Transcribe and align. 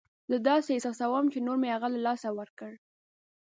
زه 0.29 0.37
داسې 0.49 0.69
احساسوم 0.73 1.25
چې 1.33 1.39
نور 1.47 1.57
مې 1.61 1.69
هغه 1.75 1.87
له 1.93 1.99
لاسه 2.07 2.29
ورکړ. 2.39 2.71